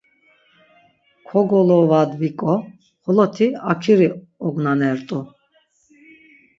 [1.27, 2.53] Kogolovadviǩo
[3.03, 4.09] xoloti akiri
[4.45, 5.19] ognanert̆u.